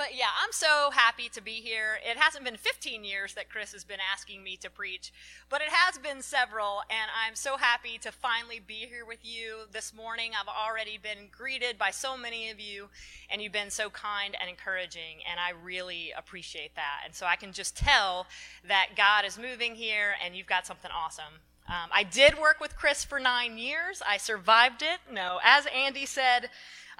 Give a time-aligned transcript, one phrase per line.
[0.00, 1.98] But yeah, I'm so happy to be here.
[2.02, 5.12] It hasn't been 15 years that Chris has been asking me to preach,
[5.50, 9.66] but it has been several, and I'm so happy to finally be here with you
[9.72, 10.30] this morning.
[10.32, 12.88] I've already been greeted by so many of you,
[13.28, 17.02] and you've been so kind and encouraging, and I really appreciate that.
[17.04, 18.26] And so I can just tell
[18.66, 21.44] that God is moving here, and you've got something awesome.
[21.68, 24.02] Um, I did work with Chris for nine years.
[24.08, 24.98] I survived it.
[25.12, 26.48] No, as Andy said,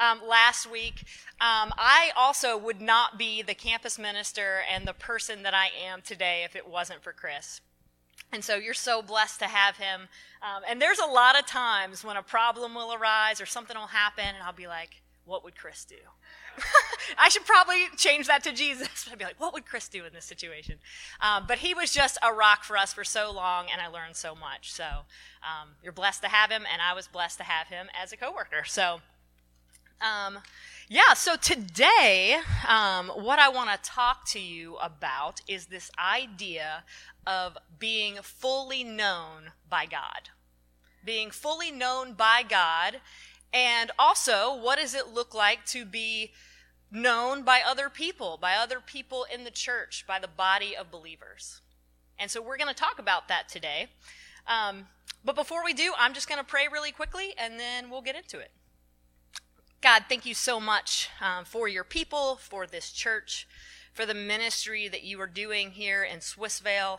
[0.00, 1.04] um, last week.
[1.40, 6.02] Um, I also would not be the campus minister and the person that I am
[6.02, 7.60] today if it wasn't for Chris.
[8.32, 10.08] And so you're so blessed to have him.
[10.42, 13.88] Um, and there's a lot of times when a problem will arise or something will
[13.88, 15.96] happen, and I'll be like, what would Chris do?
[17.18, 19.04] I should probably change that to Jesus.
[19.04, 20.78] But I'd be like, what would Chris do in this situation?
[21.20, 24.16] Um, but he was just a rock for us for so long, and I learned
[24.16, 24.72] so much.
[24.72, 28.12] So um, you're blessed to have him, and I was blessed to have him as
[28.12, 28.64] a coworker.
[28.64, 29.00] So
[30.00, 30.38] um,
[30.88, 36.82] yeah, so today, um, what I want to talk to you about is this idea
[37.26, 40.30] of being fully known by God.
[41.04, 43.00] Being fully known by God,
[43.52, 46.32] and also, what does it look like to be
[46.90, 51.60] known by other people, by other people in the church, by the body of believers?
[52.18, 53.88] And so, we're going to talk about that today.
[54.46, 54.88] Um,
[55.24, 58.16] but before we do, I'm just going to pray really quickly, and then we'll get
[58.16, 58.50] into it.
[59.82, 63.48] God, thank you so much um, for your people, for this church,
[63.94, 66.98] for the ministry that you are doing here in Swissvale,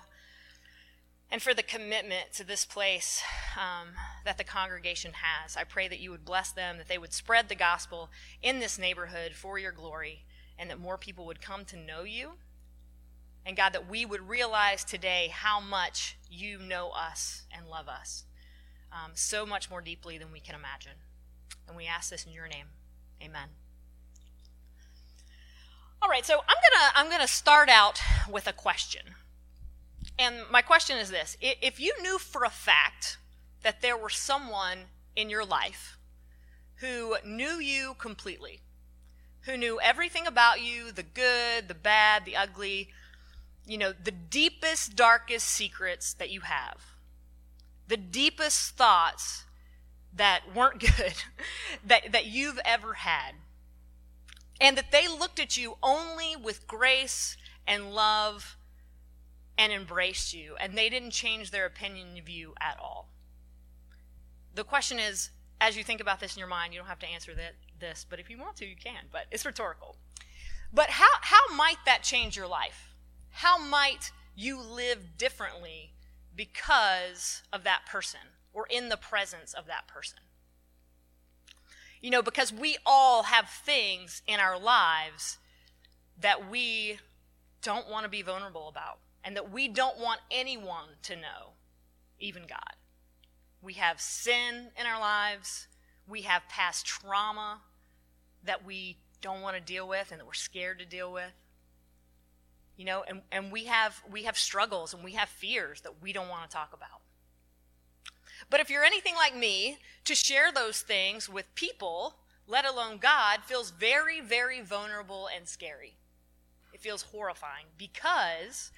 [1.29, 3.21] and for the commitment to this place
[3.55, 3.89] um,
[4.25, 5.55] that the congregation has.
[5.55, 8.09] I pray that you would bless them, that they would spread the gospel
[8.41, 10.25] in this neighborhood for your glory,
[10.57, 12.31] and that more people would come to know you.
[13.45, 18.25] And God, that we would realize today how much you know us and love us
[18.91, 20.93] um, so much more deeply than we can imagine.
[21.71, 22.65] And we ask this in your name.
[23.23, 23.47] Amen.
[26.01, 27.97] All right, so I'm gonna I'm gonna start out
[28.29, 29.03] with a question,
[30.19, 33.19] and my question is this: If you knew for a fact
[33.63, 34.79] that there were someone
[35.15, 35.97] in your life
[36.81, 38.59] who knew you completely,
[39.43, 42.89] who knew everything about you, the good, the bad, the ugly,
[43.65, 46.81] you know, the deepest, darkest secrets that you have,
[47.87, 49.45] the deepest thoughts
[50.15, 51.15] that weren't good
[51.85, 53.33] that, that you've ever had.
[54.59, 57.35] And that they looked at you only with grace
[57.65, 58.57] and love
[59.57, 63.09] and embraced you, and they didn't change their opinion of you at all.
[64.55, 65.29] The question is,
[65.59, 68.05] as you think about this in your mind, you don't have to answer that, this,
[68.09, 69.95] but if you want to, you can, but it's rhetorical.
[70.73, 72.93] But how, how might that change your life?
[73.29, 75.93] How might you live differently
[76.35, 78.21] because of that person?
[78.53, 80.19] Or in the presence of that person.
[82.01, 85.37] You know, because we all have things in our lives
[86.19, 86.97] that we
[87.61, 91.53] don't want to be vulnerable about and that we don't want anyone to know,
[92.19, 92.75] even God.
[93.61, 95.67] We have sin in our lives,
[96.07, 97.61] we have past trauma
[98.43, 101.31] that we don't want to deal with and that we're scared to deal with.
[102.75, 106.13] You know, and, and we have we have struggles and we have fears that we
[106.13, 107.00] don't want to talk about.
[108.51, 112.15] But if you're anything like me, to share those things with people,
[112.47, 115.95] let alone God, feels very, very vulnerable and scary.
[116.73, 118.71] It feels horrifying because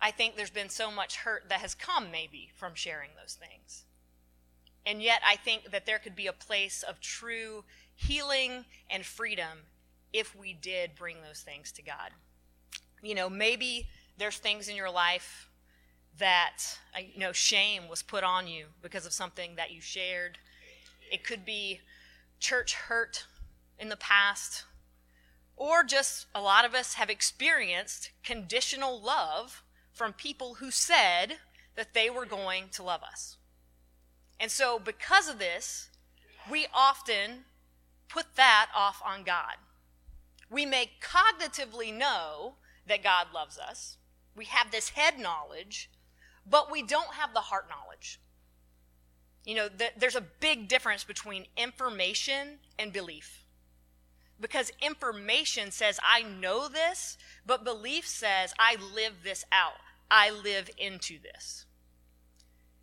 [0.00, 3.84] I think there's been so much hurt that has come, maybe, from sharing those things.
[4.86, 7.64] And yet, I think that there could be a place of true
[7.96, 9.66] healing and freedom
[10.12, 12.12] if we did bring those things to God.
[13.02, 15.48] You know, maybe there's things in your life
[16.18, 20.38] that uh, you know shame was put on you because of something that you shared.
[21.10, 21.80] It could be
[22.40, 23.26] church hurt
[23.78, 24.64] in the past,
[25.56, 29.62] or just a lot of us have experienced conditional love
[29.92, 31.38] from people who said
[31.76, 33.36] that they were going to love us.
[34.40, 35.88] And so, because of this,
[36.50, 37.44] we often
[38.08, 39.54] put that off on God.
[40.50, 42.54] We may cognitively know
[42.86, 43.96] that God loves us.
[44.34, 45.90] We have this head knowledge,
[46.48, 48.20] but we don't have the heart knowledge.
[49.44, 53.44] You know, the, there's a big difference between information and belief.
[54.40, 57.16] Because information says, I know this,
[57.46, 59.74] but belief says, I live this out.
[60.10, 61.66] I live into this.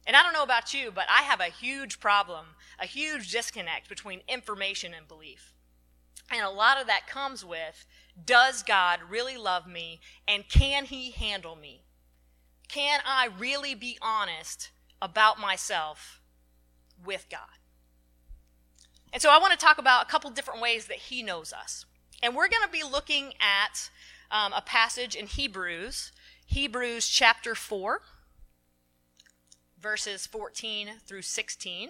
[0.08, 2.46] And I don't know about you, but I have a huge problem,
[2.80, 5.54] a huge disconnect between information and belief.
[6.32, 7.86] And a lot of that comes with
[8.26, 11.84] does God really love me and can he handle me?
[12.70, 14.70] Can I really be honest
[15.02, 16.22] about myself
[17.04, 17.42] with God?
[19.12, 21.86] And so I want to talk about a couple different ways that He knows us.
[22.22, 23.90] And we're going to be looking at
[24.32, 26.12] um, a passage in Hebrews,
[26.46, 28.02] Hebrews chapter 4,
[29.82, 31.90] verses 14 through 16.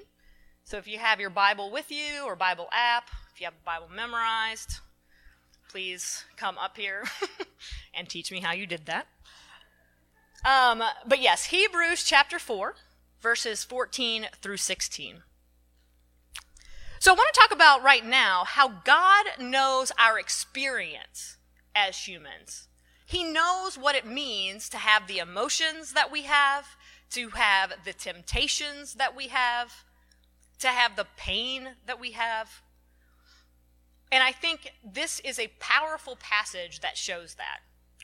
[0.64, 3.66] So if you have your Bible with you or Bible app, if you have the
[3.66, 4.80] Bible memorized,
[5.70, 7.04] please come up here
[7.94, 9.08] and teach me how you did that.
[10.46, 12.76] Um, but yes, Hebrews chapter 4,
[13.22, 15.24] verses 14 through 16.
[17.00, 21.38] So I want to talk about right now how God knows our experience
[21.76, 22.68] as humans.
[23.06, 26.68] He knows what it means to have the emotions that we have,
[27.12, 29.84] to have the temptations that we have,
[30.60, 32.62] to have the pain that we have.
[34.12, 37.60] And I think this is a powerful passage that shows that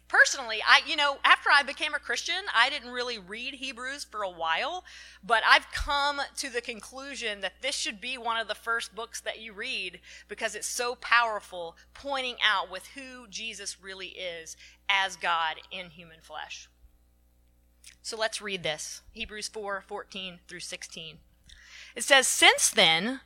[0.08, 4.24] personally, I, you know, after I became a Christian, I didn't really read Hebrews for
[4.24, 4.84] a while,
[5.24, 9.20] but I've come to the conclusion that this should be one of the first books
[9.22, 14.56] that you read because it's so powerful, pointing out with who Jesus really is
[14.90, 16.70] as God in human flesh.
[18.02, 21.18] So let's read this Hebrews 4 14 through 16.
[21.96, 23.22] It says, Since then,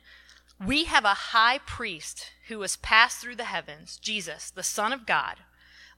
[0.64, 5.06] we have a high priest who has passed through the heavens, Jesus, the Son of
[5.06, 5.36] God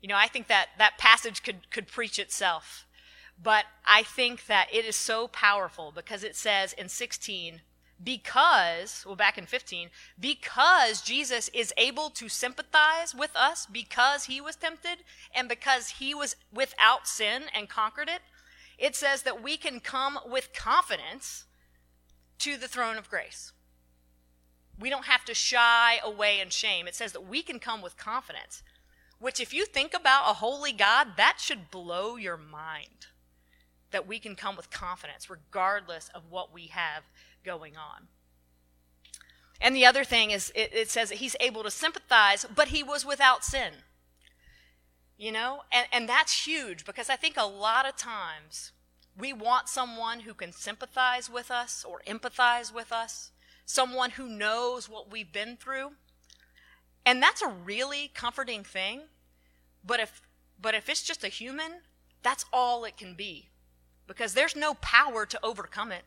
[0.00, 2.86] You know, I think that that passage could, could preach itself.
[3.42, 7.60] But I think that it is so powerful because it says in 16,
[8.02, 14.40] because, well, back in 15, because Jesus is able to sympathize with us because he
[14.40, 14.98] was tempted
[15.34, 18.20] and because he was without sin and conquered it,
[18.78, 21.44] it says that we can come with confidence
[22.38, 23.52] to the throne of grace.
[24.78, 26.86] We don't have to shy away in shame.
[26.86, 28.62] It says that we can come with confidence.
[29.18, 33.06] Which, if you think about a holy God, that should blow your mind.
[33.90, 37.04] That we can come with confidence regardless of what we have
[37.44, 38.08] going on.
[39.60, 42.82] And the other thing is, it, it says that he's able to sympathize, but he
[42.82, 43.72] was without sin.
[45.16, 45.62] You know?
[45.72, 48.72] And, and that's huge because I think a lot of times
[49.18, 53.30] we want someone who can sympathize with us or empathize with us,
[53.64, 55.92] someone who knows what we've been through.
[57.06, 59.02] And that's a really comforting thing.
[59.84, 60.20] But if
[60.60, 61.82] but if it's just a human,
[62.22, 63.50] that's all it can be.
[64.06, 66.02] Because there's no power to overcome it.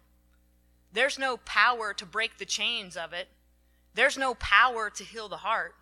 [0.91, 3.29] There's no power to break the chains of it.
[3.93, 5.75] There's no power to heal the heart.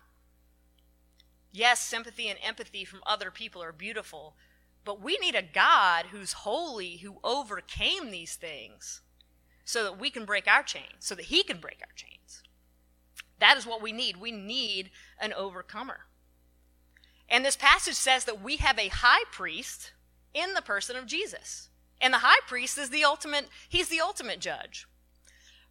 [1.50, 4.36] Yes, sympathy and empathy from other people are beautiful,
[4.84, 9.00] but we need a God who's holy, who overcame these things
[9.64, 12.42] so that we can break our chains, so that he can break our chains.
[13.40, 14.16] That is what we need.
[14.16, 14.90] We need
[15.20, 16.00] an overcomer.
[17.28, 19.92] And this passage says that we have a high priest
[20.34, 21.68] in the person of Jesus.
[22.00, 24.86] And the high priest is the ultimate, he's the ultimate judge.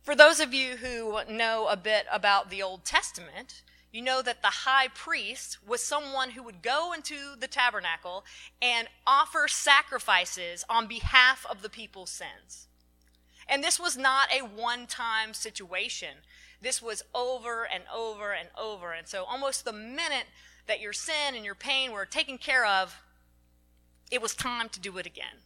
[0.01, 4.41] For those of you who know a bit about the Old Testament, you know that
[4.41, 8.23] the high priest was someone who would go into the tabernacle
[8.61, 12.67] and offer sacrifices on behalf of the people's sins.
[13.49, 16.17] And this was not a one time situation.
[16.61, 18.91] This was over and over and over.
[18.91, 20.25] And so, almost the minute
[20.67, 23.01] that your sin and your pain were taken care of,
[24.11, 25.43] it was time to do it again.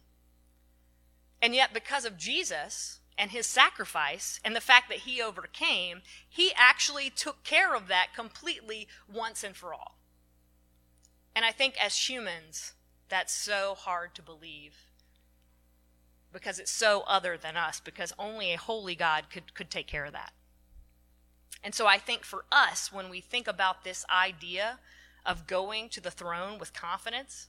[1.40, 6.52] And yet, because of Jesus and his sacrifice and the fact that he overcame, he
[6.56, 9.96] actually took care of that completely once and for all.
[11.34, 12.72] And I think as humans,
[13.08, 14.86] that's so hard to believe
[16.32, 20.04] because it's so other than us, because only a holy God could, could take care
[20.04, 20.32] of that.
[21.62, 24.78] And so I think for us, when we think about this idea
[25.24, 27.48] of going to the throne with confidence,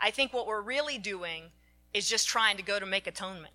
[0.00, 1.44] I think what we're really doing
[1.92, 3.54] is just trying to go to make atonement.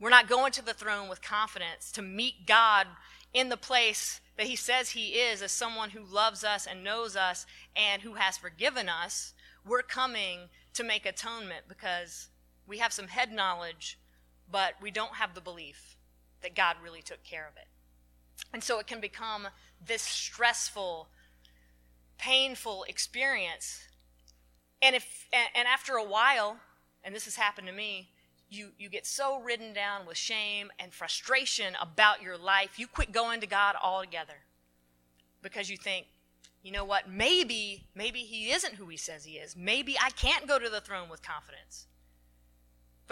[0.00, 2.86] We're not going to the throne with confidence to meet God
[3.32, 7.14] in the place that He says He is as someone who loves us and knows
[7.14, 7.46] us
[7.76, 9.34] and who has forgiven us.
[9.64, 12.28] We're coming to make atonement because
[12.72, 13.98] we have some head knowledge,
[14.50, 15.98] but we don't have the belief
[16.40, 17.66] that God really took care of it.
[18.50, 19.48] And so it can become
[19.86, 21.08] this stressful,
[22.16, 23.82] painful experience.
[24.80, 26.56] And if and after a while,
[27.04, 28.08] and this has happened to me,
[28.48, 33.12] you, you get so ridden down with shame and frustration about your life, you quit
[33.12, 34.46] going to God altogether
[35.42, 36.06] because you think,
[36.62, 37.06] you know what?
[37.06, 39.54] Maybe, maybe he isn't who he says he is.
[39.54, 41.86] Maybe I can't go to the throne with confidence.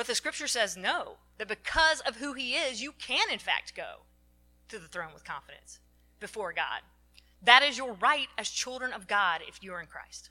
[0.00, 3.76] But the scripture says no, that because of who he is, you can in fact
[3.76, 3.96] go
[4.70, 5.78] to the throne with confidence
[6.20, 6.80] before God.
[7.42, 10.30] That is your right as children of God if you're in Christ.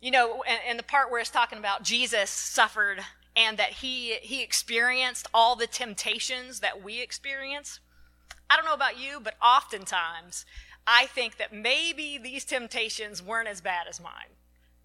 [0.00, 3.00] You know, and, and the part where it's talking about Jesus suffered
[3.34, 7.80] and that he he experienced all the temptations that we experience.
[8.48, 10.46] I don't know about you, but oftentimes
[10.86, 14.36] I think that maybe these temptations weren't as bad as mine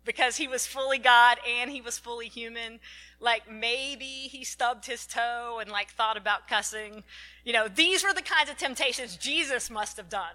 [0.10, 2.80] because he was fully God and he was fully human.
[3.20, 7.04] Like maybe he stubbed his toe and like thought about cussing.
[7.46, 10.34] You know, these were the kinds of temptations Jesus must have done.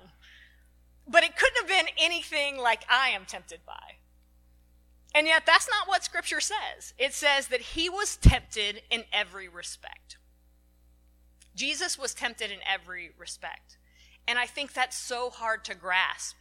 [1.08, 3.96] But it couldn't have been anything like I am tempted by.
[5.12, 6.94] And yet that's not what scripture says.
[6.96, 10.18] It says that he was tempted in every respect.
[11.56, 13.76] Jesus was tempted in every respect.
[14.28, 16.36] And I think that's so hard to grasp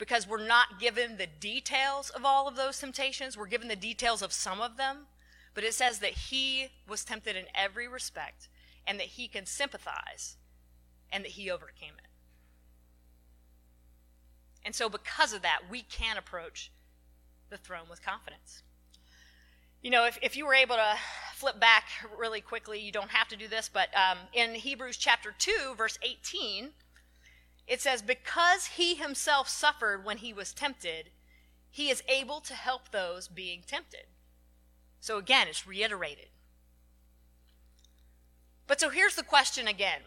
[0.00, 3.36] because we're not given the details of all of those temptations.
[3.36, 5.06] We're given the details of some of them,
[5.54, 8.48] but it says that he was tempted in every respect
[8.86, 10.38] and that he can sympathize
[11.12, 12.08] and that he overcame it.
[14.64, 16.72] And so, because of that, we can approach
[17.50, 18.62] the throne with confidence.
[19.82, 20.96] You know, if, if you were able to
[21.34, 21.84] flip back
[22.18, 25.98] really quickly, you don't have to do this, but um, in Hebrews chapter 2, verse
[26.02, 26.70] 18,
[27.70, 31.10] it says, Because he himself suffered when he was tempted,
[31.70, 34.06] he is able to help those being tempted.
[34.98, 36.26] So again, it's reiterated.
[38.66, 40.00] But so here's the question again.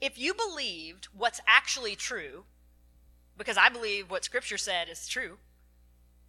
[0.00, 2.44] If you believed what's actually true,
[3.36, 5.38] because I believe what Scripture said is true,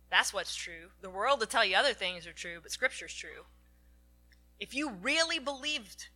[0.09, 0.89] that's what's true.
[1.01, 3.45] The world will tell you other things are true, but Scripture's true.
[4.59, 6.07] If you really believed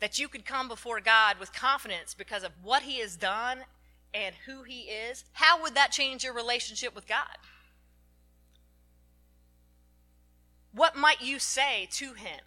[0.00, 3.60] that you could come before God with confidence because of what He has done
[4.12, 7.36] and who He is, how would that change your relationship with God?
[10.72, 12.40] What might you say to Him?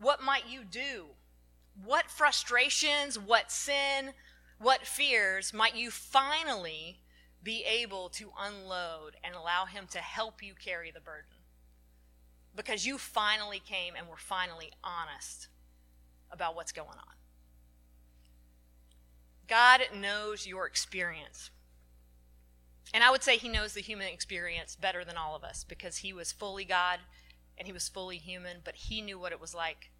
[0.00, 1.06] What might you do?
[1.84, 4.12] What frustrations, what sin,
[4.58, 7.00] what fears might you finally
[7.42, 11.30] be able to unload and allow Him to help you carry the burden?
[12.56, 15.48] Because you finally came and were finally honest
[16.30, 17.14] about what's going on.
[19.46, 21.50] God knows your experience.
[22.92, 25.98] And I would say he knows the human experience better than all of us because
[25.98, 27.00] he was fully God
[27.58, 29.90] and he was fully human, but he knew what it was like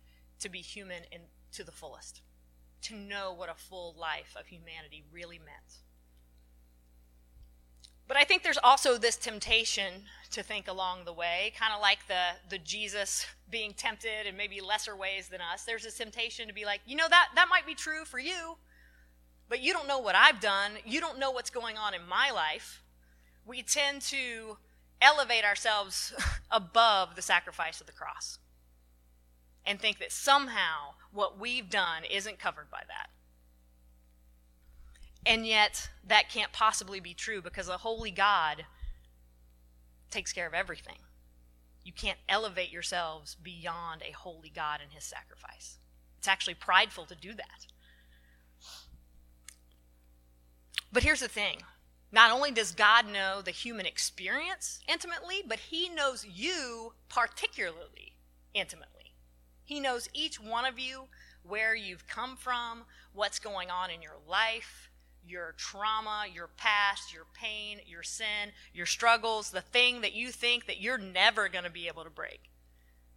[0.41, 2.23] to be human in, to the fullest,
[2.83, 5.84] to know what a full life of humanity really meant.
[8.07, 12.07] But I think there's also this temptation to think along the way, kind of like
[12.07, 15.65] the, the Jesus being tempted in maybe lesser ways than us.
[15.65, 18.57] There's this temptation to be like, you know, that, that might be true for you,
[19.49, 20.73] but you don't know what I've done.
[20.85, 22.83] You don't know what's going on in my life.
[23.47, 24.59] We tend to
[25.01, 26.13] elevate ourselves
[26.51, 28.39] above the sacrifice of the cross
[29.65, 33.09] and think that somehow what we've done isn't covered by that.
[35.27, 38.67] And yet, that can't possibly be true because a holy God
[40.11, 40.99] takes care of everything.
[41.83, 45.79] You can't elevate yourselves beyond a holy God and his sacrifice.
[46.19, 47.67] It's actually prideful to do that.
[50.93, 51.59] But here's the thing
[52.13, 58.15] not only does God know the human experience intimately, but he knows you particularly
[58.55, 59.15] intimately.
[59.65, 61.09] He knows each one of you,
[61.43, 64.91] where you've come from, what's going on in your life
[65.27, 70.67] your trauma, your past, your pain, your sin, your struggles, the thing that you think
[70.67, 72.51] that you're never going to be able to break,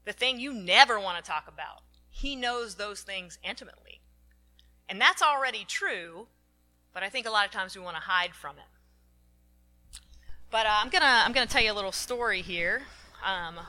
[0.06, 1.84] the thing you never want to talk about.
[2.10, 4.02] He knows those things intimately.
[4.90, 6.28] And that's already true,
[6.94, 10.00] but I think a lot of times we want to hide from it.
[10.50, 12.84] But uh, I'm going to I'm to tell you a little story here.
[13.26, 13.60] Um,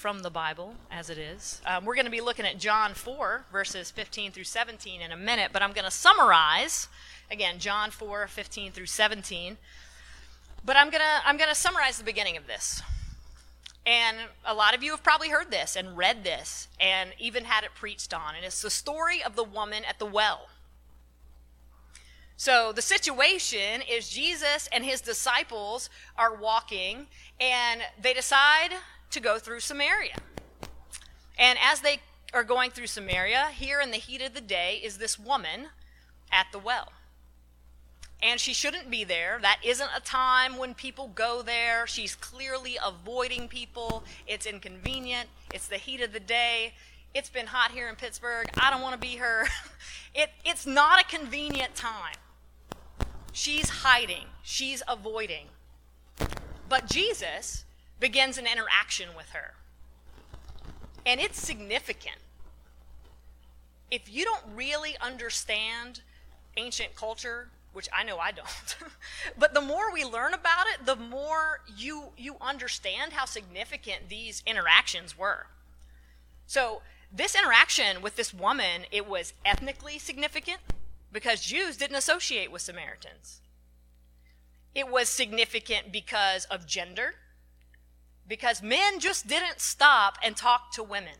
[0.00, 1.60] from the Bible as it is.
[1.66, 5.16] Um, we're going to be looking at John 4, verses 15 through 17 in a
[5.16, 6.88] minute, but I'm going to summarize
[7.30, 9.56] Again, John 4, 15 through 17.
[10.64, 12.82] But I'm going to I'm going to summarize the beginning of this.
[13.86, 17.64] And a lot of you have probably heard this and read this and even had
[17.64, 18.34] it preached on.
[18.34, 20.48] And it's the story of the woman at the well.
[22.36, 27.06] So the situation is Jesus and his disciples are walking
[27.38, 28.70] and they decide
[29.10, 30.16] to go through Samaria.
[31.38, 32.00] And as they
[32.34, 35.68] are going through Samaria, here in the heat of the day is this woman
[36.30, 36.92] at the well
[38.22, 39.38] and she shouldn't be there.
[39.40, 41.86] That isn't a time when people go there.
[41.86, 44.04] She's clearly avoiding people.
[44.26, 45.28] It's inconvenient.
[45.54, 46.74] It's the heat of the day.
[47.14, 48.46] It's been hot here in Pittsburgh.
[48.58, 49.46] I don't want to be her.
[50.12, 52.16] It, it's not a convenient time
[53.32, 55.46] She's hiding, she's avoiding.
[56.68, 57.64] But Jesus
[57.98, 59.54] begins an interaction with her.
[61.06, 62.16] And it's significant.
[63.90, 66.00] If you don't really understand
[66.56, 68.76] ancient culture, which I know I don't,
[69.38, 74.42] but the more we learn about it, the more you you understand how significant these
[74.46, 75.46] interactions were.
[76.46, 80.58] So, this interaction with this woman, it was ethnically significant
[81.12, 83.40] because Jews didn't associate with Samaritans.
[84.74, 87.14] It was significant because of gender,
[88.26, 91.16] because men just didn't stop and talk to women.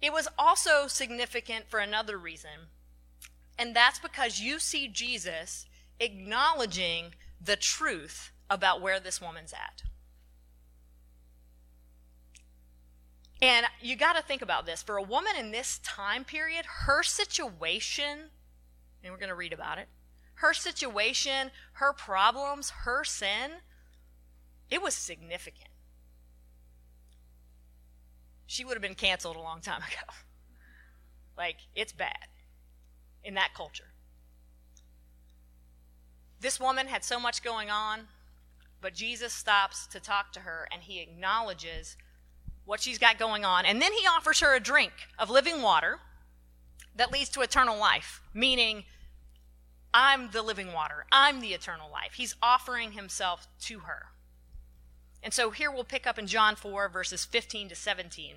[0.00, 2.68] It was also significant for another reason,
[3.58, 5.66] and that's because you see Jesus
[5.98, 9.82] acknowledging the truth about where this woman's at.
[13.42, 14.82] And you got to think about this.
[14.82, 18.30] For a woman in this time period, her situation,
[19.02, 19.88] and we're going to read about it,
[20.34, 23.50] her situation, her problems, her sin,
[24.70, 25.68] it was significant.
[28.46, 30.12] She would have been canceled a long time ago.
[31.36, 32.28] like, it's bad
[33.24, 33.84] in that culture.
[36.40, 38.02] This woman had so much going on,
[38.80, 41.96] but Jesus stops to talk to her and he acknowledges
[42.64, 43.64] what she's got going on.
[43.64, 45.98] And then he offers her a drink of living water
[46.94, 48.84] that leads to eternal life, meaning,
[49.94, 52.12] I'm the living water, I'm the eternal life.
[52.14, 54.06] He's offering himself to her.
[55.22, 58.36] And so here we'll pick up in John 4, verses 15 to 17.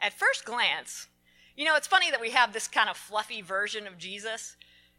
[0.00, 1.08] at first glance,
[1.56, 4.56] you know, it's funny that we have this kind of fluffy version of Jesus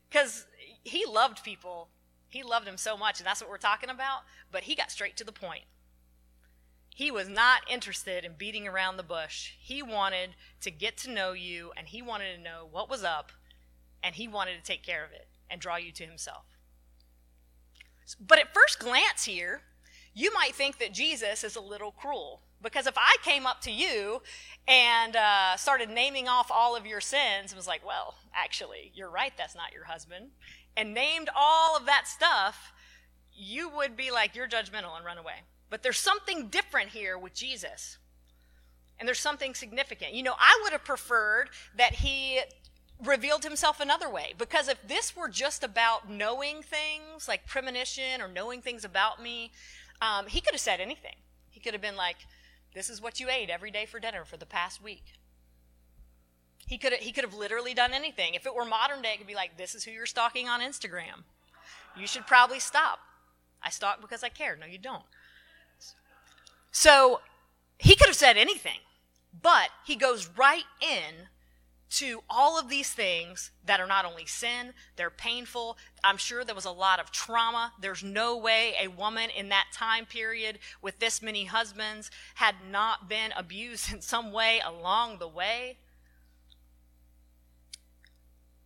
[0.09, 0.45] because
[0.83, 1.89] he loved people.
[2.29, 5.17] He loved them so much, and that's what we're talking about, but he got straight
[5.17, 5.63] to the point.
[6.93, 9.53] He was not interested in beating around the bush.
[9.59, 13.31] He wanted to get to know you and he wanted to know what was up
[14.03, 16.45] and he wanted to take care of it and draw you to himself.
[18.19, 19.61] But at first glance here,
[20.13, 22.41] you might think that Jesus is a little cruel.
[22.62, 24.21] Because if I came up to you
[24.67, 29.10] and uh, started naming off all of your sins and was like, well, actually, you're
[29.10, 30.32] right, that's not your husband,
[30.78, 32.71] and named all of that stuff,
[33.34, 35.41] you would be like, you're judgmental and run away.
[35.69, 37.97] But there's something different here with Jesus.
[39.00, 40.13] And there's something significant.
[40.13, 42.41] You know, I would have preferred that he
[43.04, 44.34] revealed himself another way.
[44.38, 49.52] Because if this were just about knowing things, like premonition or knowing things about me,
[50.02, 51.15] um, he could have said anything.
[51.50, 52.17] He could have been like,
[52.73, 55.13] This is what you ate every day for dinner for the past week.
[56.67, 58.34] He could have, he could have literally done anything.
[58.34, 60.62] If it were modern day, it could be like, This is who you're stalking on
[60.62, 61.23] Instagram.
[61.97, 62.99] You should probably stop.
[63.62, 64.55] I stalk because I care.
[64.55, 65.03] No, you don't.
[66.71, 67.19] So
[67.77, 68.79] he could have said anything,
[69.41, 71.27] but he goes right in
[71.91, 75.77] to all of these things that are not only sin, they're painful.
[76.04, 77.73] I'm sure there was a lot of trauma.
[77.82, 83.10] There's no way a woman in that time period with this many husbands had not
[83.10, 85.77] been abused in some way along the way.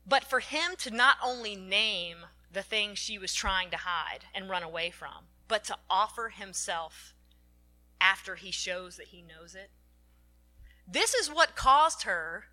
[0.08, 2.18] But for him to not only name
[2.54, 7.16] the things she was trying to hide and run away from, but to offer himself
[8.00, 9.72] after he shows that he knows it.
[10.88, 12.46] This is what caused her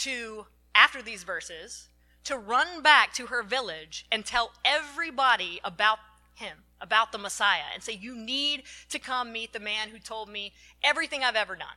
[0.00, 1.88] to, after these verses,
[2.24, 5.98] to run back to her village and tell everybody about
[6.34, 10.28] him, about the Messiah, and say, You need to come meet the man who told
[10.28, 11.68] me everything I've ever done.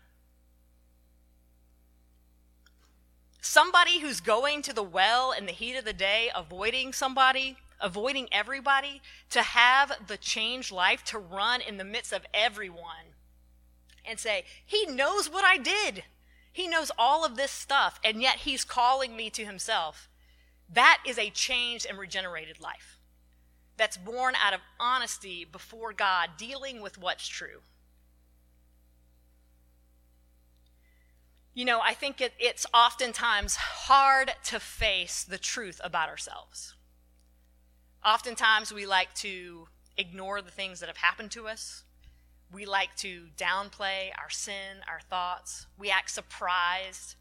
[3.42, 8.30] Somebody who's going to the well in the heat of the day, avoiding somebody avoiding
[8.32, 13.14] everybody, to have the changed life, to run in the midst of everyone
[14.06, 16.04] and say, He knows what I did.
[16.54, 20.08] He knows all of this stuff, and yet He's calling me to Himself.
[20.72, 23.00] That is a changed and regenerated life
[23.76, 27.62] that's born out of honesty before God, dealing with what's true.
[31.56, 36.76] You know, I think it, it's oftentimes hard to face the truth about ourselves.
[38.06, 41.84] Oftentimes, we like to ignore the things that have happened to us.
[42.54, 45.66] We like to downplay our sin, our thoughts.
[45.78, 47.16] We act surprised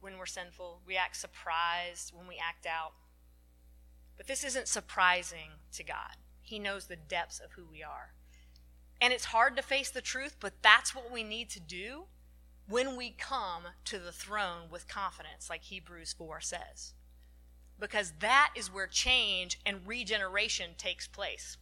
[0.00, 0.80] when we're sinful.
[0.86, 2.92] We act surprised when we act out.
[4.16, 6.16] But this isn't surprising to God.
[6.40, 8.12] He knows the depths of who we are.
[9.00, 12.04] And it's hard to face the truth, but that's what we need to do
[12.68, 16.94] when we come to the throne with confidence, like Hebrews 4 says.
[17.80, 21.56] Because that is where change and regeneration takes place.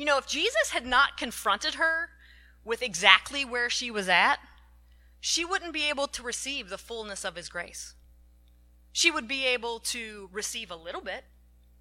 [0.00, 2.08] You know, if Jesus had not confronted her
[2.64, 4.38] with exactly where she was at,
[5.20, 7.92] she wouldn't be able to receive the fullness of his grace.
[8.92, 11.24] She would be able to receive a little bit,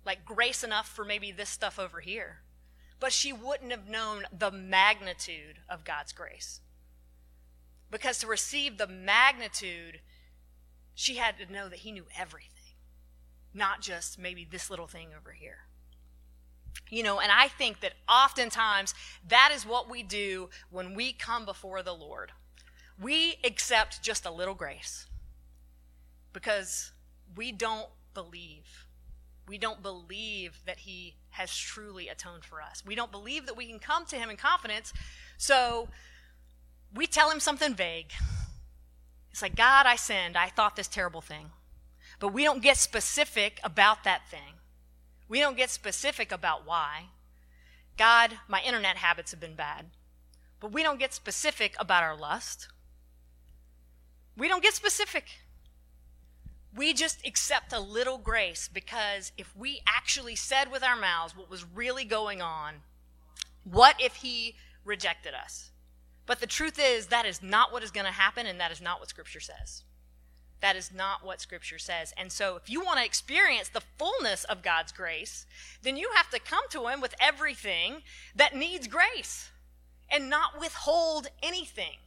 [0.05, 2.39] like grace enough for maybe this stuff over here,
[2.99, 6.59] but she wouldn't have known the magnitude of God's grace.
[7.89, 10.01] Because to receive the magnitude,
[10.93, 12.75] she had to know that he knew everything,
[13.53, 15.68] not just maybe this little thing over here.
[16.89, 18.93] You know, and I think that oftentimes
[19.27, 22.31] that is what we do when we come before the Lord.
[23.01, 25.05] We accept just a little grace
[26.33, 26.91] because
[27.35, 28.87] we don't believe.
[29.47, 32.83] We don't believe that He has truly atoned for us.
[32.85, 34.93] We don't believe that we can come to Him in confidence.
[35.37, 35.89] So
[36.93, 38.11] we tell Him something vague.
[39.31, 40.35] It's like, God, I sinned.
[40.35, 41.51] I thought this terrible thing.
[42.19, 44.58] But we don't get specific about that thing.
[45.29, 47.05] We don't get specific about why.
[47.97, 49.85] God, my internet habits have been bad.
[50.59, 52.67] But we don't get specific about our lust.
[54.35, 55.25] We don't get specific.
[56.75, 61.49] We just accept a little grace because if we actually said with our mouths what
[61.49, 62.75] was really going on,
[63.63, 65.71] what if He rejected us?
[66.25, 68.81] But the truth is, that is not what is going to happen, and that is
[68.81, 69.83] not what Scripture says.
[70.61, 72.13] That is not what Scripture says.
[72.17, 75.45] And so, if you want to experience the fullness of God's grace,
[75.83, 78.01] then you have to come to Him with everything
[78.35, 79.49] that needs grace
[80.11, 81.97] and not withhold anything.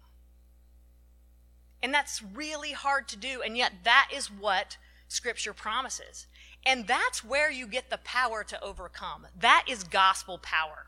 [1.83, 4.77] And that's really hard to do, and yet that is what
[5.09, 6.27] Scripture promises.
[6.65, 9.27] And that's where you get the power to overcome.
[9.39, 10.87] That is gospel power.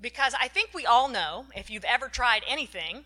[0.00, 3.04] Because I think we all know, if you've ever tried anything,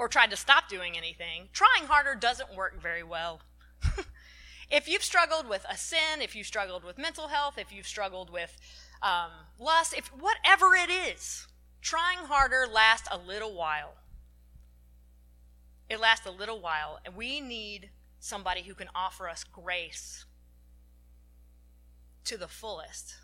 [0.00, 3.42] or tried to stop doing anything, trying harder doesn't work very well.
[4.70, 8.30] if you've struggled with a sin, if you've struggled with mental health, if you've struggled
[8.30, 8.56] with
[9.02, 11.46] um, lust, if whatever it is,
[11.82, 13.92] trying harder lasts a little while.
[15.90, 20.24] It lasts a little while, and we need somebody who can offer us grace
[22.24, 23.16] to the fullest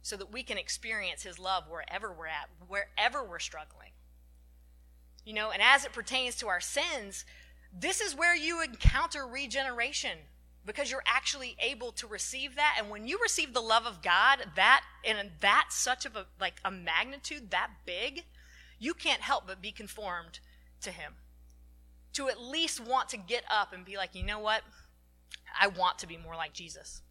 [0.00, 3.90] so that we can experience his love wherever we're at, wherever we're struggling.
[5.24, 7.24] You know, and as it pertains to our sins,
[7.72, 10.18] this is where you encounter regeneration
[10.66, 12.76] because you're actually able to receive that.
[12.78, 16.54] And when you receive the love of god that and that such of a like
[16.64, 18.24] a magnitude that big
[18.78, 20.40] you can't help but be conformed
[20.82, 21.14] to him.
[22.14, 24.62] To at least want to get up and be like you know what?
[25.60, 27.02] I want to be more like jesus.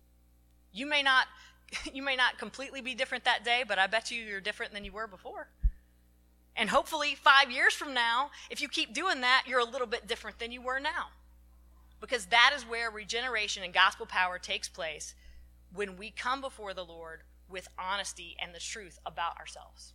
[0.71, 1.27] You may not
[1.93, 4.85] you may not completely be different that day but i bet you you're different than
[4.85, 5.47] you were before
[6.55, 10.07] and hopefully, five years from now, if you keep doing that, you're a little bit
[10.07, 11.07] different than you were now.
[11.99, 15.15] Because that is where regeneration and gospel power takes place
[15.73, 19.93] when we come before the Lord with honesty and the truth about ourselves.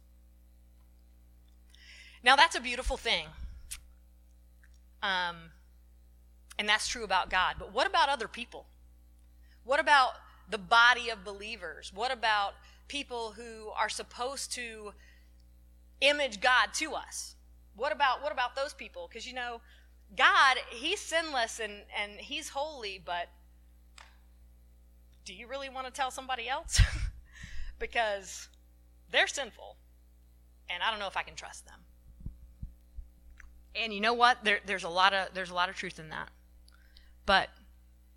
[2.24, 3.26] Now, that's a beautiful thing.
[5.02, 5.36] Um,
[6.58, 7.56] and that's true about God.
[7.58, 8.66] But what about other people?
[9.64, 10.14] What about
[10.50, 11.92] the body of believers?
[11.94, 12.54] What about
[12.88, 14.92] people who are supposed to
[16.00, 17.36] image God to us.
[17.76, 19.08] What about what about those people?
[19.08, 19.60] Because you know,
[20.16, 23.28] God, He's sinless and, and He's holy, but
[25.24, 26.80] do you really want to tell somebody else?
[27.78, 28.48] because
[29.10, 29.76] they're sinful,
[30.68, 31.80] and I don't know if I can trust them.
[33.74, 34.42] And you know what?
[34.42, 36.30] There, there's a lot of there's a lot of truth in that,
[37.26, 37.50] but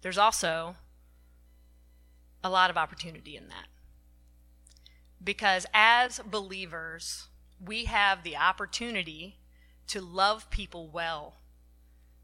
[0.02, 0.76] there's also
[2.44, 3.67] a lot of opportunity in that.
[5.24, 7.28] Because as believers,
[7.63, 9.38] we have the opportunity
[9.88, 11.36] to love people well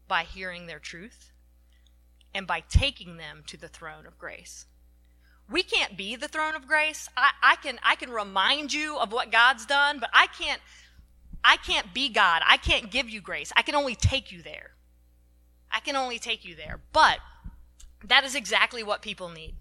[0.06, 1.32] by hearing their truth
[2.34, 4.66] and by taking them to the throne of grace.
[5.50, 7.08] We can't be the throne of grace.
[7.16, 10.60] I, I, can I can remind you of what God's done, but I can't
[11.44, 12.42] I can't be God.
[12.46, 13.52] I can't give you grace.
[13.56, 14.72] I can only take you there.
[15.70, 16.80] I can only take you there.
[16.92, 17.18] But
[18.04, 19.54] that is exactly what people need.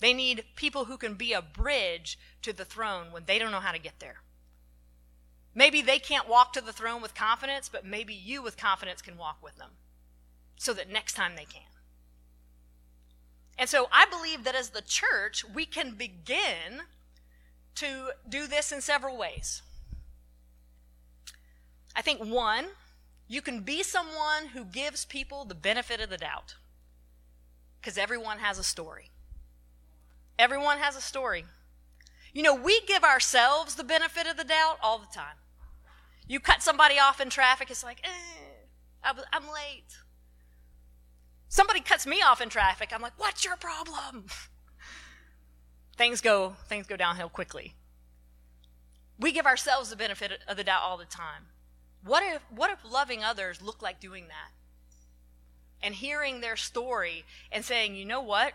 [0.00, 3.60] They need people who can be a bridge to the throne when they don't know
[3.60, 4.23] how to get there.
[5.54, 9.16] Maybe they can't walk to the throne with confidence, but maybe you with confidence can
[9.16, 9.70] walk with them
[10.56, 11.62] so that next time they can.
[13.56, 16.82] And so I believe that as the church, we can begin
[17.76, 19.62] to do this in several ways.
[21.94, 22.66] I think one,
[23.28, 26.56] you can be someone who gives people the benefit of the doubt.
[27.80, 29.10] Because everyone has a story.
[30.38, 31.44] Everyone has a story.
[32.32, 35.36] You know, we give ourselves the benefit of the doubt all the time.
[36.26, 39.98] You cut somebody off in traffic, it's like, eh, I'm late.
[41.48, 44.26] Somebody cuts me off in traffic, I'm like, what's your problem?
[45.96, 47.74] things go things go downhill quickly.
[49.18, 51.46] We give ourselves the benefit of the doubt all the time.
[52.04, 54.52] What if what if loving others looked like doing that?
[55.82, 58.54] And hearing their story and saying, "You know what?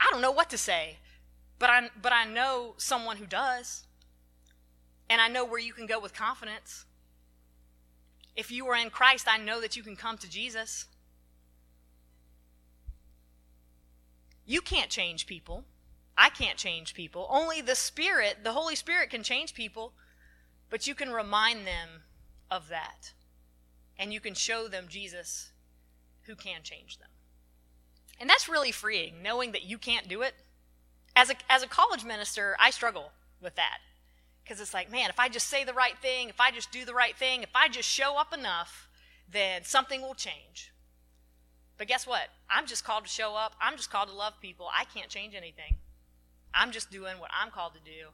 [0.00, 0.98] I don't know what to say,
[1.58, 3.83] but I but I know someone who does.
[5.08, 6.86] And I know where you can go with confidence.
[8.36, 10.86] If you are in Christ, I know that you can come to Jesus.
[14.46, 15.64] You can't change people.
[16.16, 17.26] I can't change people.
[17.30, 19.92] Only the Spirit, the Holy Spirit, can change people,
[20.70, 22.02] but you can remind them
[22.50, 23.12] of that.
[23.98, 25.52] And you can show them Jesus
[26.22, 27.08] who can change them.
[28.20, 30.34] And that's really freeing, knowing that you can't do it.
[31.16, 33.78] As a, as a college minister, I struggle with that.
[34.44, 36.84] Because it's like, man, if I just say the right thing, if I just do
[36.84, 38.88] the right thing, if I just show up enough,
[39.30, 40.72] then something will change.
[41.78, 42.28] But guess what?
[42.48, 43.54] I'm just called to show up.
[43.60, 44.68] I'm just called to love people.
[44.72, 45.76] I can't change anything.
[46.52, 48.08] I'm just doing what I'm called to do.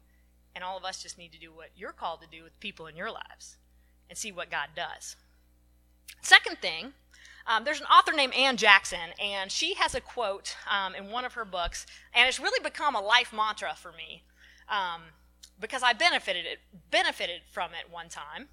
[0.55, 2.87] And all of us just need to do what you're called to do with people
[2.87, 3.57] in your lives
[4.09, 5.16] and see what God does.
[6.23, 6.93] Second thing,
[7.47, 11.25] um, there's an author named Ann Jackson, and she has a quote um, in one
[11.25, 14.23] of her books, and it's really become a life mantra for me
[14.69, 15.03] um,
[15.61, 16.59] because I benefited it,
[16.90, 18.49] benefited from it one time.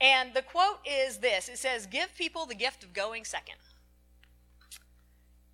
[0.00, 3.56] And the quote is this: It says, "Give people the gift of going second.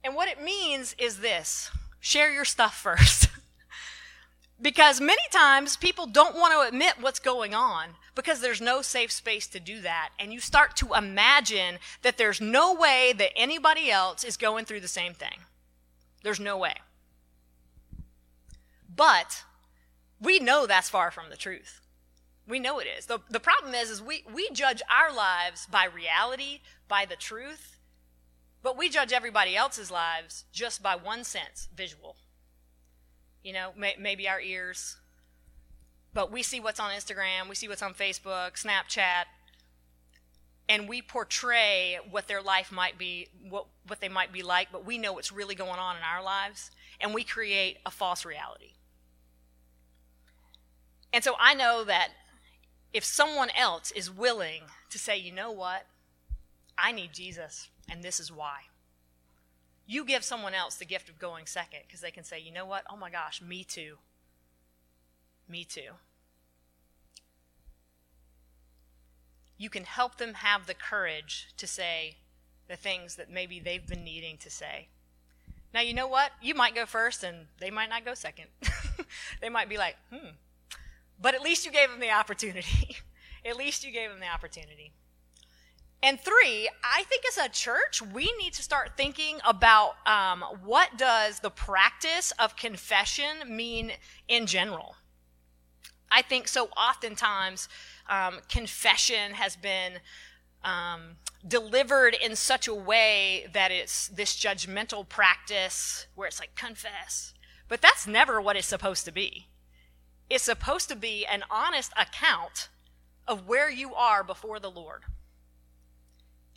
[0.02, 3.28] And what it means is this share your stuff first.
[4.62, 9.12] because many times people don't want to admit what's going on because there's no safe
[9.12, 10.10] space to do that.
[10.18, 14.80] And you start to imagine that there's no way that anybody else is going through
[14.80, 15.40] the same thing.
[16.22, 16.74] There's no way.
[18.94, 19.42] But
[20.20, 21.80] we know that's far from the truth.
[22.48, 23.06] We know it is.
[23.06, 27.78] The, the problem is, is we, we judge our lives by reality, by the truth,
[28.62, 32.16] but we judge everybody else's lives just by one sense visual.
[33.42, 34.96] You know, may, maybe our ears.
[36.14, 39.24] But we see what's on Instagram, we see what's on Facebook, Snapchat,
[40.68, 44.84] and we portray what their life might be, what, what they might be like, but
[44.84, 48.72] we know what's really going on in our lives, and we create a false reality.
[51.16, 52.10] And so I know that
[52.92, 55.86] if someone else is willing to say, you know what,
[56.76, 58.64] I need Jesus and this is why.
[59.86, 62.66] You give someone else the gift of going second because they can say, you know
[62.66, 62.82] what?
[62.90, 63.96] Oh my gosh, me too.
[65.48, 65.92] Me too.
[69.56, 72.16] You can help them have the courage to say
[72.68, 74.88] the things that maybe they've been needing to say.
[75.72, 76.32] Now, you know what?
[76.42, 78.48] You might go first and they might not go second.
[79.40, 80.32] they might be like, hmm.
[81.20, 82.96] But at least you gave them the opportunity.
[83.44, 84.92] at least you gave them the opportunity.
[86.02, 90.98] And three, I think as a church, we need to start thinking about um, what
[90.98, 93.92] does the practice of confession mean
[94.28, 94.96] in general.
[96.10, 97.68] I think so oftentimes
[98.08, 99.94] um, confession has been
[100.62, 107.34] um, delivered in such a way that it's this judgmental practice where it's like confess.
[107.68, 109.48] But that's never what it's supposed to be.
[110.28, 112.68] It's supposed to be an honest account
[113.26, 115.02] of where you are before the Lord.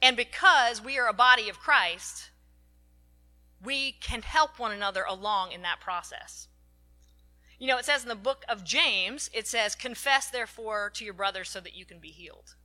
[0.01, 2.29] And because we are a body of Christ,
[3.63, 6.47] we can help one another along in that process.
[7.59, 11.13] You know, it says in the book of James, it says, Confess therefore to your
[11.13, 12.55] brothers so that you can be healed.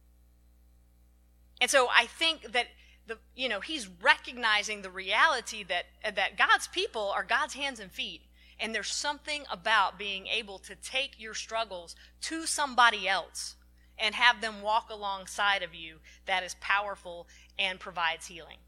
[1.60, 2.68] And so I think that
[3.06, 7.90] the you know, he's recognizing the reality that that God's people are God's hands and
[7.90, 8.22] feet.
[8.60, 13.56] And there's something about being able to take your struggles to somebody else
[13.98, 18.58] and have them walk alongside of you that is powerful and provides healing.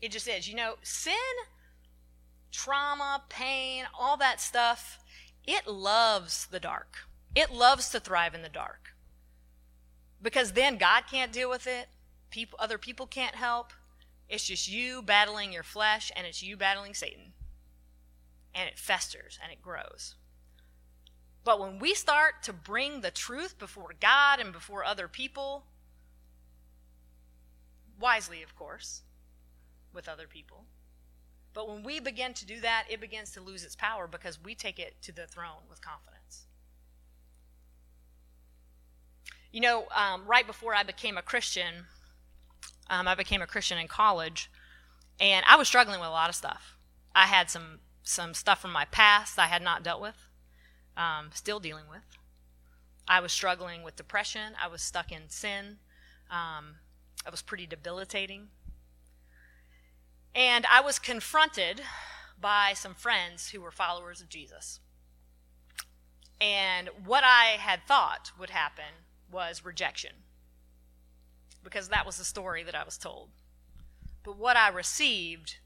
[0.00, 0.48] It just is.
[0.48, 1.14] You know, sin,
[2.52, 4.98] trauma, pain, all that stuff,
[5.46, 6.98] it loves the dark.
[7.34, 8.94] It loves to thrive in the dark.
[10.22, 11.88] Because then God can't deal with it,
[12.30, 13.72] people other people can't help.
[14.28, 17.32] It's just you battling your flesh and it's you battling Satan.
[18.56, 20.16] And it festers and it grows.
[21.44, 25.66] But when we start to bring the truth before God and before other people,
[28.00, 29.02] wisely, of course,
[29.92, 30.64] with other people,
[31.54, 34.54] but when we begin to do that, it begins to lose its power because we
[34.54, 36.46] take it to the throne with confidence.
[39.52, 41.86] You know, um, right before I became a Christian,
[42.90, 44.50] um, I became a Christian in college,
[45.18, 46.76] And I was struggling with a lot of stuff.
[47.14, 50.28] I had some some stuff from my past I had not dealt with,
[50.96, 52.16] um, still dealing with.
[53.08, 54.52] I was struggling with depression.
[54.62, 55.78] I was stuck in sin.
[56.30, 56.76] Um,
[57.26, 58.48] it was pretty debilitating.
[60.34, 61.82] And I was confronted
[62.40, 64.80] by some friends who were followers of Jesus.
[66.40, 70.12] And what I had thought would happen was rejection,
[71.64, 73.30] because that was the story that I was told.
[74.22, 75.56] But what I received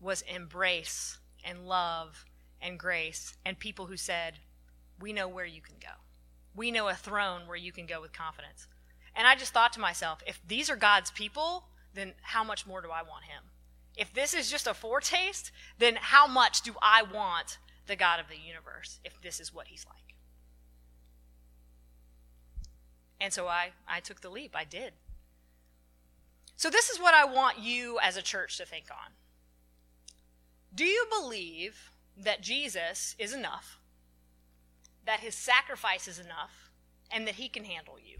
[0.00, 2.24] was embrace and love
[2.60, 4.34] and grace and people who said,
[5.00, 5.94] We know where you can go.
[6.54, 8.66] We know a throne where you can go with confidence.
[9.14, 12.80] And I just thought to myself, if these are God's people, then how much more
[12.80, 13.44] do I want Him?
[13.96, 18.28] If this is just a foretaste, then how much do I want the God of
[18.28, 20.14] the universe if this is what He's like?
[23.20, 24.54] And so I, I took the leap.
[24.54, 24.94] I did.
[26.56, 29.12] So, this is what I want you as a church to think on.
[30.74, 33.78] Do you believe that Jesus is enough,
[35.04, 36.70] that his sacrifice is enough,
[37.10, 38.18] and that he can handle you?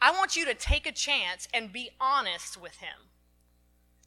[0.00, 3.08] I want you to take a chance and be honest with him.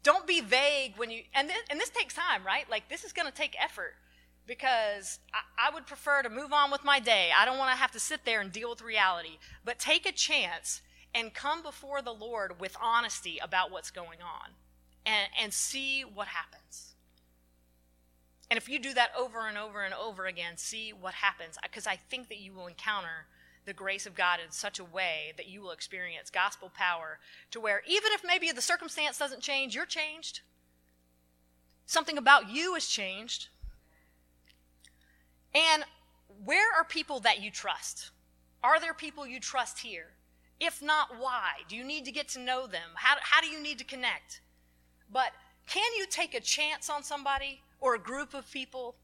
[0.02, 2.68] Don't be vague when you, and this, and this takes time, right?
[2.70, 3.94] Like, this is going to take effort
[4.46, 7.30] because I, I, would prefer to move on with my day.
[7.36, 9.38] I don't want to have to sit there and deal with reality.
[9.64, 10.82] But take a chance
[11.14, 14.52] and come before the Lord with honesty about what's going on
[15.06, 16.94] and, and see what happens.
[18.50, 21.56] And if you do that over and over and over again, see what happens.
[21.62, 23.26] Because I think that you will encounter
[23.64, 27.18] the grace of God in such a way that you will experience gospel power
[27.50, 30.40] to where even if maybe the circumstance doesn't change, you're changed.
[31.86, 33.48] Something about you is changed
[35.56, 35.84] and
[36.44, 38.10] where are people that you trust?
[38.62, 40.10] Are there people you trust here?
[40.60, 41.50] If not, why?
[41.68, 42.90] Do you need to get to know them?
[42.94, 44.40] How, how do you need to connect?
[45.12, 45.32] But
[45.66, 48.96] can you take a chance on somebody or a group of people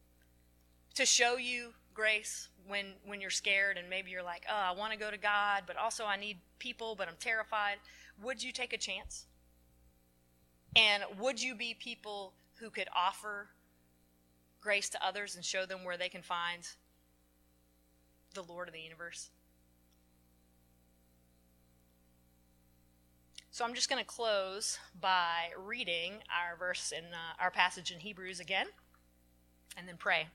[0.95, 4.93] to show you grace when, when you're scared and maybe you're like, oh, I want
[4.93, 7.77] to go to God, but also I need people, but I'm terrified?
[8.23, 9.27] Would you take a chance?
[10.77, 13.49] And would you be people who could offer
[14.62, 16.67] grace to others and show them where they can find
[18.35, 19.31] the Lord of the universe.
[23.55, 28.01] So I'm just going to close by reading our verse in uh, our passage in
[28.01, 28.69] Hebrews again
[29.77, 30.29] and then pray.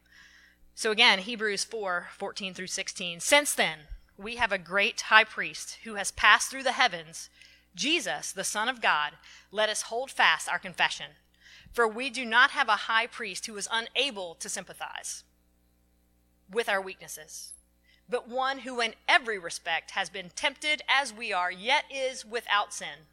[0.75, 3.19] So again, Hebrews 4 14 through 16.
[3.19, 3.79] Since then,
[4.19, 7.31] we have a great high priest who has passed through the heavens,
[7.73, 9.13] Jesus, the Son of God.
[9.51, 11.13] Let us hold fast our confession.
[11.73, 15.23] For we do not have a high priest who is unable to sympathize
[16.51, 17.53] with our weaknesses,
[18.09, 22.73] but one who in every respect has been tempted as we are, yet is without
[22.73, 23.07] sin.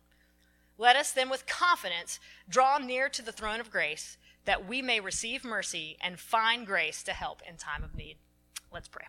[0.78, 5.00] Let us then with confidence draw near to the throne of grace, that we may
[5.00, 8.16] receive mercy and find grace to help in time of need.
[8.72, 9.06] Let's pray.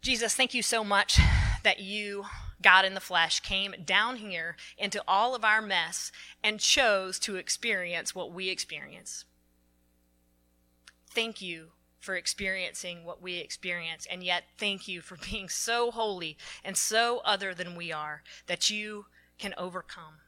[0.00, 1.18] Jesus, thank you so much
[1.64, 2.24] that you
[2.60, 6.10] God in the flesh, came down here into all of our mess
[6.42, 9.24] and chose to experience what we experience.
[11.10, 16.36] Thank you for experiencing what we experience, and yet thank you for being so holy
[16.64, 19.06] and so other than we are that you
[19.38, 20.18] can overcome.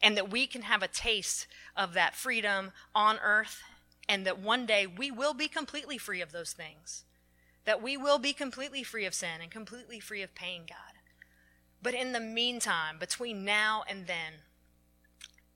[0.00, 3.62] And that we can have a taste of that freedom on earth,
[4.08, 7.04] and that one day we will be completely free of those things.
[7.64, 11.00] That we will be completely free of sin and completely free of pain, God.
[11.82, 14.34] But in the meantime, between now and then,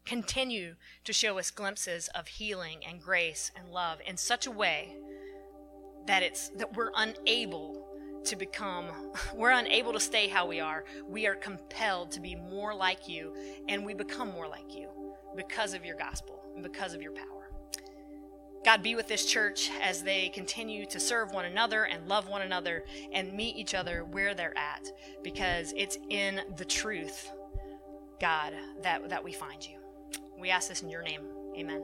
[0.05, 4.97] continue to show us glimpses of healing and grace and love in such a way
[6.07, 7.89] that it's that we're unable
[8.25, 8.87] to become
[9.35, 13.35] we're unable to stay how we are we are compelled to be more like you
[13.69, 14.89] and we become more like you
[15.37, 17.43] because of your gospel and because of your power
[18.65, 22.43] God, be with this church as they continue to serve one another and love one
[22.43, 24.89] another and meet each other where they're at,
[25.25, 27.29] because it's in the truth,
[28.21, 28.53] God,
[28.83, 29.79] that, that we find you.
[30.39, 31.23] We ask this in your name.
[31.59, 31.83] Amen.